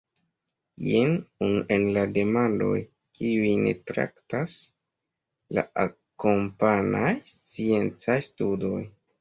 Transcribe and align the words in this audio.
Jen 0.85 1.11
unu 1.47 1.59
el 1.75 1.85
la 1.97 2.05
demandoj, 2.15 2.71
kiujn 3.19 3.69
traktas 3.91 4.57
la 5.59 5.67
akompanaj 5.85 7.15
sciencaj 7.37 8.21
studoj. 8.31 8.85